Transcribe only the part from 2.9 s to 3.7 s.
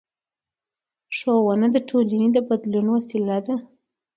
وسیله ده